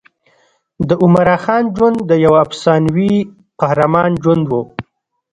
[0.87, 3.13] د عمراخان ژوند د یوه افسانوي
[3.59, 4.53] قهرمان ژوند و.